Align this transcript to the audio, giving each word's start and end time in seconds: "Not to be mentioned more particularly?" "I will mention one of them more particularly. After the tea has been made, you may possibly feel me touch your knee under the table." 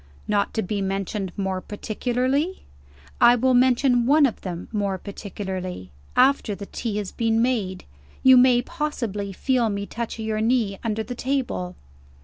"Not 0.27 0.51
to 0.55 0.63
be 0.63 0.81
mentioned 0.81 1.31
more 1.37 1.61
particularly?" 1.61 2.63
"I 3.21 3.35
will 3.35 3.53
mention 3.53 4.07
one 4.07 4.25
of 4.25 4.41
them 4.41 4.67
more 4.71 4.97
particularly. 4.97 5.91
After 6.15 6.55
the 6.55 6.65
tea 6.65 6.97
has 6.97 7.11
been 7.11 7.39
made, 7.39 7.85
you 8.23 8.35
may 8.35 8.63
possibly 8.63 9.31
feel 9.31 9.69
me 9.69 9.85
touch 9.85 10.17
your 10.17 10.41
knee 10.41 10.79
under 10.83 11.03
the 11.03 11.13
table." 11.13 11.75